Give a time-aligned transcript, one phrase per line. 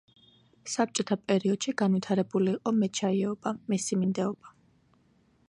[0.75, 4.57] საბჭოთა პერიოდში განვითარებული იყო მეჩაიეობა, მესიმინდეობა.